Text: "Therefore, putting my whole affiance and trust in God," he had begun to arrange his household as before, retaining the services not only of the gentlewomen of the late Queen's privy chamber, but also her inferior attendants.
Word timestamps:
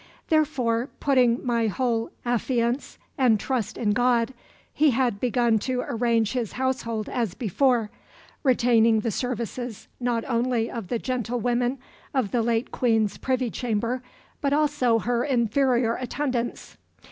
"Therefore, 0.29 0.89
putting 0.99 1.45
my 1.45 1.67
whole 1.67 2.09
affiance 2.25 2.97
and 3.19 3.39
trust 3.39 3.77
in 3.77 3.91
God," 3.91 4.33
he 4.73 4.89
had 4.89 5.19
begun 5.19 5.59
to 5.59 5.85
arrange 5.87 6.31
his 6.31 6.53
household 6.53 7.07
as 7.07 7.35
before, 7.35 7.91
retaining 8.41 9.01
the 9.01 9.11
services 9.11 9.87
not 9.99 10.25
only 10.25 10.71
of 10.71 10.87
the 10.87 10.97
gentlewomen 10.97 11.77
of 12.15 12.31
the 12.31 12.41
late 12.41 12.71
Queen's 12.71 13.19
privy 13.19 13.51
chamber, 13.51 14.01
but 14.41 14.53
also 14.53 14.97
her 14.97 15.23
inferior 15.23 15.93
attendants. 15.97 16.77